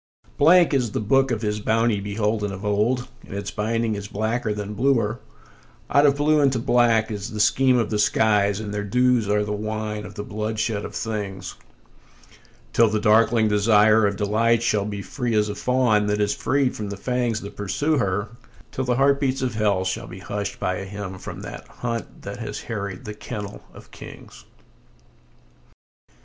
Blank 0.35 0.73
is 0.73 0.93
the 0.93 0.99
book 0.99 1.29
of 1.29 1.43
his 1.43 1.59
bounty 1.59 1.99
beholden 1.99 2.51
of 2.51 2.65
old, 2.65 3.07
and 3.23 3.35
its 3.35 3.51
binding 3.51 3.93
is 3.93 4.07
blacker 4.07 4.51
than 4.51 4.73
bluer; 4.73 5.19
Out 5.91 6.07
of 6.07 6.15
blue 6.17 6.41
into 6.41 6.57
black 6.57 7.11
is 7.11 7.29
the 7.29 7.39
scheme 7.39 7.77
of 7.77 7.91
the 7.91 7.99
skies, 7.99 8.59
and 8.59 8.73
their 8.73 8.83
dews 8.83 9.29
are 9.29 9.43
the 9.45 9.51
wine 9.51 10.03
of 10.03 10.15
the 10.15 10.23
bloodshed 10.23 10.85
of 10.85 10.95
things; 10.95 11.53
Till 12.73 12.89
the 12.89 12.99
darkling 12.99 13.47
desire 13.47 14.07
of 14.07 14.15
delight 14.15 14.63
shall 14.63 14.85
be 14.85 15.03
free 15.03 15.35
as 15.35 15.49
a 15.49 15.53
fawn 15.53 16.07
that 16.07 16.19
is 16.19 16.33
freed 16.33 16.75
from 16.75 16.89
the 16.89 16.97
fangs 16.97 17.41
that 17.41 17.55
pursue 17.55 17.97
her, 17.99 18.29
Till 18.71 18.85
the 18.85 18.95
heartbeats 18.95 19.43
of 19.43 19.53
hell 19.53 19.85
shall 19.85 20.07
be 20.07 20.17
hushed 20.17 20.59
by 20.59 20.77
a 20.77 20.85
hymn 20.85 21.19
from 21.19 21.41
that 21.43 21.67
hunt 21.67 22.23
that 22.23 22.37
has 22.39 22.61
harried 22.61 23.05
the 23.05 23.13
kennel 23.13 23.63
of 23.71 23.91
kings. 23.91 24.45